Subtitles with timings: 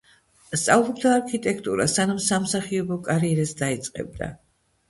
[0.59, 4.33] სწავლობდა არქიტექტურას სანამ სამსახიობო კარიერას დაიწყებდა.